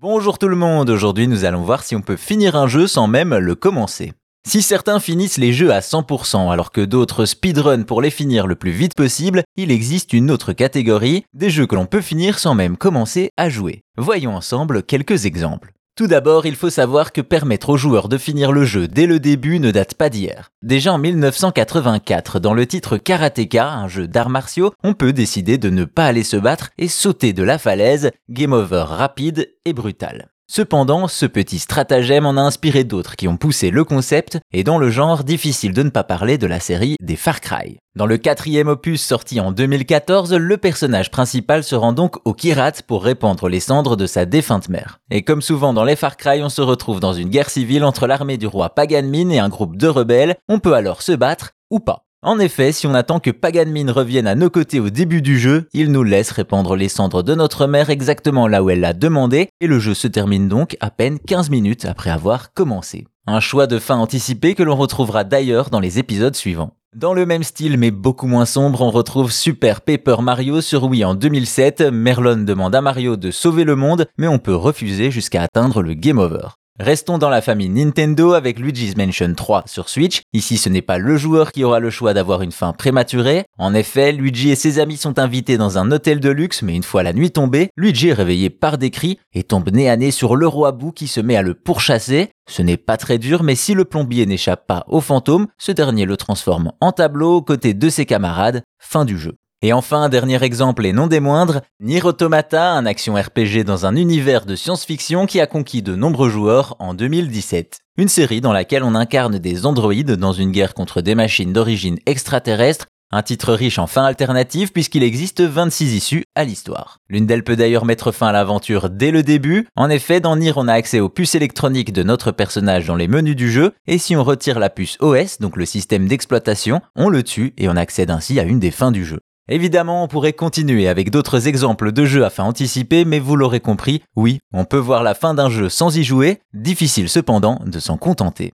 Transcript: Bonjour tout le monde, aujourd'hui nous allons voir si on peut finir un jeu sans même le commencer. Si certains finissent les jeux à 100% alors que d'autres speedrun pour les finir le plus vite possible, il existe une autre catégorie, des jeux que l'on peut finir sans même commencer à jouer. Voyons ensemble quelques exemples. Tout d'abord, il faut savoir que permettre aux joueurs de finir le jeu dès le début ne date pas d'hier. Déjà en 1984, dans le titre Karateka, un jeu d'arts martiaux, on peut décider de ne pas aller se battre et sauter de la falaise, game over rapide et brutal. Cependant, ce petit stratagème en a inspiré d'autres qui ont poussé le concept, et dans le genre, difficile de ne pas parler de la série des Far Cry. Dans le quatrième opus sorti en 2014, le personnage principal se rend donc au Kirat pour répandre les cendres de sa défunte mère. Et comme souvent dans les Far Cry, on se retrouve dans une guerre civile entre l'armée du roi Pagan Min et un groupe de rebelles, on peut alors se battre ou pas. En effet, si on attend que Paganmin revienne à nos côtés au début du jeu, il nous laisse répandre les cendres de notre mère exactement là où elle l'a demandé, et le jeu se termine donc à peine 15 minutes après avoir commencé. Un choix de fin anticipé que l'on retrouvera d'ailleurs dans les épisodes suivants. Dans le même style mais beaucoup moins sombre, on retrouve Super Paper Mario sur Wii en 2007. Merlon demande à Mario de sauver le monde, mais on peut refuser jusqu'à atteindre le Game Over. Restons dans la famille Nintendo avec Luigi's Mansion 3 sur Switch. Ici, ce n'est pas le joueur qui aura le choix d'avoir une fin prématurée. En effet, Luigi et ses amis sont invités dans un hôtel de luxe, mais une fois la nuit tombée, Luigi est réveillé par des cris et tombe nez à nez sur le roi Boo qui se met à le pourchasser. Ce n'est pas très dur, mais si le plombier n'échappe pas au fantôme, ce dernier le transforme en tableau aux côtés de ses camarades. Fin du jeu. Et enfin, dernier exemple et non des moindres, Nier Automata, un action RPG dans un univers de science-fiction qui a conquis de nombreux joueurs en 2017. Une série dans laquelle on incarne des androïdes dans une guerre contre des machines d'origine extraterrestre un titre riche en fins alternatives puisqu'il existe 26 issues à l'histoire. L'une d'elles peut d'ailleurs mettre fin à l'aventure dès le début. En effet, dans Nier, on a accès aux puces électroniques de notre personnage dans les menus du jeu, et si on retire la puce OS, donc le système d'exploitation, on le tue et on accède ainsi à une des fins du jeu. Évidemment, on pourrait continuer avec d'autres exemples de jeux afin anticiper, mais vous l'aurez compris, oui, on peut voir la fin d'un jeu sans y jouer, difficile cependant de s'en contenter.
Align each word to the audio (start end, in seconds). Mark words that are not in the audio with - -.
Bonjour 0.00 0.38
tout 0.38 0.46
le 0.46 0.54
monde, 0.54 0.90
aujourd'hui 0.90 1.26
nous 1.26 1.44
allons 1.44 1.62
voir 1.62 1.82
si 1.82 1.96
on 1.96 2.02
peut 2.02 2.14
finir 2.14 2.54
un 2.54 2.68
jeu 2.68 2.86
sans 2.86 3.08
même 3.08 3.34
le 3.34 3.56
commencer. 3.56 4.12
Si 4.46 4.62
certains 4.62 5.00
finissent 5.00 5.38
les 5.38 5.52
jeux 5.52 5.72
à 5.72 5.80
100% 5.80 6.52
alors 6.52 6.70
que 6.70 6.80
d'autres 6.80 7.24
speedrun 7.24 7.82
pour 7.82 8.00
les 8.00 8.10
finir 8.10 8.46
le 8.46 8.54
plus 8.54 8.70
vite 8.70 8.94
possible, 8.94 9.42
il 9.56 9.72
existe 9.72 10.12
une 10.12 10.30
autre 10.30 10.52
catégorie, 10.52 11.24
des 11.34 11.50
jeux 11.50 11.66
que 11.66 11.74
l'on 11.74 11.86
peut 11.86 12.00
finir 12.00 12.38
sans 12.38 12.54
même 12.54 12.76
commencer 12.76 13.30
à 13.36 13.48
jouer. 13.48 13.82
Voyons 13.96 14.36
ensemble 14.36 14.84
quelques 14.84 15.26
exemples. 15.26 15.72
Tout 15.98 16.06
d'abord, 16.06 16.46
il 16.46 16.54
faut 16.54 16.70
savoir 16.70 17.12
que 17.12 17.20
permettre 17.20 17.70
aux 17.70 17.76
joueurs 17.76 18.08
de 18.08 18.18
finir 18.18 18.52
le 18.52 18.64
jeu 18.64 18.86
dès 18.86 19.08
le 19.08 19.18
début 19.18 19.58
ne 19.58 19.72
date 19.72 19.94
pas 19.94 20.10
d'hier. 20.10 20.52
Déjà 20.62 20.92
en 20.92 20.98
1984, 20.98 22.38
dans 22.38 22.54
le 22.54 22.66
titre 22.66 22.98
Karateka, 22.98 23.68
un 23.68 23.88
jeu 23.88 24.06
d'arts 24.06 24.28
martiaux, 24.28 24.72
on 24.84 24.94
peut 24.94 25.12
décider 25.12 25.58
de 25.58 25.70
ne 25.70 25.84
pas 25.84 26.06
aller 26.06 26.22
se 26.22 26.36
battre 26.36 26.70
et 26.78 26.86
sauter 26.86 27.32
de 27.32 27.42
la 27.42 27.58
falaise, 27.58 28.12
game 28.30 28.52
over 28.52 28.84
rapide 28.86 29.52
et 29.64 29.72
brutal. 29.72 30.28
Cependant, 30.50 31.08
ce 31.08 31.26
petit 31.26 31.58
stratagème 31.58 32.24
en 32.24 32.38
a 32.38 32.40
inspiré 32.40 32.82
d'autres 32.82 33.16
qui 33.16 33.28
ont 33.28 33.36
poussé 33.36 33.70
le 33.70 33.84
concept, 33.84 34.38
et 34.50 34.64
dans 34.64 34.78
le 34.78 34.88
genre, 34.88 35.22
difficile 35.22 35.74
de 35.74 35.82
ne 35.82 35.90
pas 35.90 36.04
parler 36.04 36.38
de 36.38 36.46
la 36.46 36.58
série 36.58 36.96
des 37.02 37.16
Far 37.16 37.42
Cry. 37.42 37.76
Dans 37.94 38.06
le 38.06 38.16
quatrième 38.16 38.68
opus 38.68 39.02
sorti 39.02 39.40
en 39.40 39.52
2014, 39.52 40.32
le 40.32 40.56
personnage 40.56 41.10
principal 41.10 41.64
se 41.64 41.74
rend 41.74 41.92
donc 41.92 42.16
au 42.24 42.32
Kirat 42.32 42.72
pour 42.86 43.04
répandre 43.04 43.50
les 43.50 43.60
cendres 43.60 43.94
de 43.94 44.06
sa 44.06 44.24
défunte 44.24 44.70
mère. 44.70 45.00
Et 45.10 45.22
comme 45.22 45.42
souvent 45.42 45.74
dans 45.74 45.84
les 45.84 45.96
Far 45.96 46.16
Cry, 46.16 46.42
on 46.42 46.48
se 46.48 46.62
retrouve 46.62 47.00
dans 47.00 47.12
une 47.12 47.28
guerre 47.28 47.50
civile 47.50 47.84
entre 47.84 48.06
l'armée 48.06 48.38
du 48.38 48.46
roi 48.46 48.70
Pagan 48.70 49.02
Min 49.02 49.28
et 49.28 49.40
un 49.40 49.50
groupe 49.50 49.76
de 49.76 49.88
rebelles, 49.88 50.36
on 50.48 50.60
peut 50.60 50.74
alors 50.74 51.02
se 51.02 51.12
battre 51.12 51.50
ou 51.70 51.78
pas. 51.78 52.07
En 52.20 52.40
effet, 52.40 52.72
si 52.72 52.88
on 52.88 52.94
attend 52.94 53.20
que 53.20 53.30
Paganmin 53.30 53.92
revienne 53.92 54.26
à 54.26 54.34
nos 54.34 54.50
côtés 54.50 54.80
au 54.80 54.90
début 54.90 55.22
du 55.22 55.38
jeu, 55.38 55.68
il 55.72 55.92
nous 55.92 56.02
laisse 56.02 56.32
répandre 56.32 56.74
les 56.74 56.88
cendres 56.88 57.22
de 57.22 57.36
notre 57.36 57.68
mère 57.68 57.90
exactement 57.90 58.48
là 58.48 58.64
où 58.64 58.70
elle 58.70 58.80
l'a 58.80 58.92
demandé, 58.92 59.50
et 59.60 59.68
le 59.68 59.78
jeu 59.78 59.94
se 59.94 60.08
termine 60.08 60.48
donc 60.48 60.76
à 60.80 60.90
peine 60.90 61.20
15 61.20 61.48
minutes 61.48 61.84
après 61.84 62.10
avoir 62.10 62.52
commencé. 62.54 63.06
Un 63.28 63.38
choix 63.38 63.68
de 63.68 63.78
fin 63.78 63.94
anticipé 63.94 64.56
que 64.56 64.64
l'on 64.64 64.74
retrouvera 64.74 65.22
d'ailleurs 65.22 65.70
dans 65.70 65.78
les 65.78 66.00
épisodes 66.00 66.34
suivants. 66.34 66.72
Dans 66.96 67.14
le 67.14 67.24
même 67.24 67.44
style 67.44 67.78
mais 67.78 67.92
beaucoup 67.92 68.26
moins 68.26 68.46
sombre, 68.46 68.82
on 68.82 68.90
retrouve 68.90 69.30
Super 69.30 69.80
Paper 69.80 70.16
Mario 70.20 70.60
sur 70.60 70.82
Wii 70.84 71.04
en 71.04 71.14
2007. 71.14 71.82
Merlon 71.82 72.38
demande 72.38 72.74
à 72.74 72.80
Mario 72.80 73.16
de 73.16 73.30
sauver 73.30 73.62
le 73.62 73.76
monde, 73.76 74.06
mais 74.18 74.26
on 74.26 74.40
peut 74.40 74.56
refuser 74.56 75.12
jusqu'à 75.12 75.42
atteindre 75.42 75.82
le 75.82 75.94
Game 75.94 76.18
Over. 76.18 76.48
Restons 76.80 77.18
dans 77.18 77.28
la 77.28 77.42
famille 77.42 77.70
Nintendo 77.70 78.34
avec 78.34 78.60
Luigi's 78.60 78.96
Mansion 78.96 79.34
3 79.34 79.64
sur 79.66 79.88
Switch. 79.88 80.20
Ici, 80.32 80.56
ce 80.56 80.68
n'est 80.68 80.80
pas 80.80 80.98
le 80.98 81.16
joueur 81.16 81.50
qui 81.50 81.64
aura 81.64 81.80
le 81.80 81.90
choix 81.90 82.14
d'avoir 82.14 82.40
une 82.40 82.52
fin 82.52 82.72
prématurée. 82.72 83.46
En 83.58 83.74
effet, 83.74 84.12
Luigi 84.12 84.50
et 84.50 84.54
ses 84.54 84.78
amis 84.78 84.96
sont 84.96 85.18
invités 85.18 85.58
dans 85.58 85.76
un 85.76 85.90
hôtel 85.90 86.20
de 86.20 86.30
luxe, 86.30 86.62
mais 86.62 86.76
une 86.76 86.84
fois 86.84 87.02
la 87.02 87.12
nuit 87.12 87.32
tombée, 87.32 87.70
Luigi 87.76 88.10
est 88.10 88.12
réveillé 88.12 88.48
par 88.48 88.78
des 88.78 88.90
cris 88.90 89.18
et 89.34 89.42
tombe 89.42 89.70
nez 89.70 89.90
à 89.90 89.96
nez 89.96 90.12
sur 90.12 90.36
le 90.36 90.46
roi 90.46 90.70
Boo 90.70 90.92
qui 90.92 91.08
se 91.08 91.20
met 91.20 91.34
à 91.34 91.42
le 91.42 91.54
pourchasser. 91.54 92.30
Ce 92.48 92.62
n'est 92.62 92.76
pas 92.76 92.96
très 92.96 93.18
dur, 93.18 93.42
mais 93.42 93.56
si 93.56 93.74
le 93.74 93.84
plombier 93.84 94.24
n'échappe 94.24 94.68
pas 94.68 94.84
au 94.86 95.00
fantôme, 95.00 95.48
ce 95.58 95.72
dernier 95.72 96.04
le 96.04 96.16
transforme 96.16 96.70
en 96.80 96.92
tableau 96.92 97.38
aux 97.38 97.42
côtés 97.42 97.74
de 97.74 97.88
ses 97.88 98.06
camarades. 98.06 98.62
Fin 98.78 99.04
du 99.04 99.18
jeu. 99.18 99.37
Et 99.60 99.72
enfin, 99.72 100.08
dernier 100.08 100.42
exemple 100.44 100.86
et 100.86 100.92
non 100.92 101.08
des 101.08 101.18
moindres, 101.18 101.62
Nier 101.80 102.04
Automata, 102.04 102.72
un 102.72 102.86
action 102.86 103.14
RPG 103.14 103.64
dans 103.64 103.86
un 103.86 103.96
univers 103.96 104.46
de 104.46 104.54
science-fiction 104.54 105.26
qui 105.26 105.40
a 105.40 105.48
conquis 105.48 105.82
de 105.82 105.96
nombreux 105.96 106.28
joueurs 106.28 106.76
en 106.78 106.94
2017. 106.94 107.80
Une 107.96 108.08
série 108.08 108.40
dans 108.40 108.52
laquelle 108.52 108.84
on 108.84 108.94
incarne 108.94 109.38
des 109.38 109.66
androïdes 109.66 110.12
dans 110.12 110.32
une 110.32 110.52
guerre 110.52 110.74
contre 110.74 111.00
des 111.00 111.16
machines 111.16 111.52
d'origine 111.52 111.98
extraterrestre 112.06 112.86
un 113.10 113.22
titre 113.22 113.54
riche 113.54 113.78
en 113.78 113.86
fins 113.86 114.04
alternatives 114.04 114.70
puisqu'il 114.70 115.02
existe 115.02 115.40
26 115.40 115.94
issues 115.94 116.24
à 116.34 116.44
l'histoire. 116.44 116.98
L'une 117.08 117.26
d'elles 117.26 117.44
peut 117.44 117.56
d'ailleurs 117.56 117.86
mettre 117.86 118.12
fin 118.12 118.28
à 118.28 118.32
l'aventure 118.32 118.90
dès 118.90 119.10
le 119.10 119.22
début. 119.22 119.66
En 119.76 119.88
effet, 119.88 120.20
dans 120.20 120.36
Nier, 120.36 120.52
on 120.56 120.68
a 120.68 120.74
accès 120.74 121.00
aux 121.00 121.08
puces 121.08 121.34
électroniques 121.34 121.92
de 121.92 122.02
notre 122.02 122.32
personnage 122.32 122.86
dans 122.86 122.96
les 122.96 123.08
menus 123.08 123.36
du 123.36 123.50
jeu, 123.50 123.72
et 123.86 123.98
si 123.98 124.14
on 124.14 124.24
retire 124.24 124.58
la 124.58 124.70
puce 124.70 124.98
OS, 125.00 125.38
donc 125.38 125.56
le 125.56 125.64
système 125.64 126.06
d'exploitation, 126.06 126.82
on 126.96 127.08
le 127.08 127.22
tue 127.22 127.54
et 127.56 127.68
on 127.68 127.76
accède 127.76 128.10
ainsi 128.10 128.38
à 128.38 128.42
une 128.42 128.60
des 128.60 128.70
fins 128.70 128.92
du 128.92 129.04
jeu. 129.04 129.20
Évidemment, 129.50 130.04
on 130.04 130.08
pourrait 130.08 130.34
continuer 130.34 130.88
avec 130.88 131.10
d'autres 131.10 131.48
exemples 131.48 131.90
de 131.90 132.04
jeux 132.04 132.24
afin 132.24 132.44
anticiper, 132.44 133.06
mais 133.06 133.18
vous 133.18 133.34
l'aurez 133.34 133.60
compris, 133.60 134.02
oui, 134.14 134.40
on 134.52 134.66
peut 134.66 134.76
voir 134.76 135.02
la 135.02 135.14
fin 135.14 135.32
d'un 135.32 135.48
jeu 135.48 135.70
sans 135.70 135.96
y 135.96 136.04
jouer, 136.04 136.40
difficile 136.52 137.08
cependant 137.08 137.58
de 137.64 137.80
s'en 137.80 137.96
contenter. 137.96 138.52